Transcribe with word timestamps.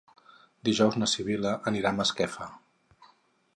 Dijous 0.69 0.97
na 1.01 1.09
Sibil·la 1.11 1.53
anirà 1.73 1.91
a 1.93 1.99
Masquefa. 2.01 2.51